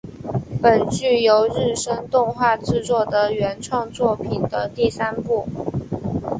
[0.63, 5.47] 本剧由日升动画制作的原创作品的第三部。